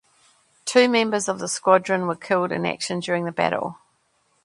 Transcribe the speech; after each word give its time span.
Two 0.65 0.89
members 0.89 1.27
of 1.29 1.37
the 1.37 1.47
squadron 1.47 2.07
were 2.07 2.15
killed 2.15 2.51
in 2.51 2.65
action 2.65 3.01
during 3.01 3.25
the 3.25 3.31
battle. 3.31 3.77